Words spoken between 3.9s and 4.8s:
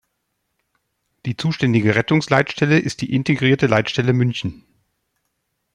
München".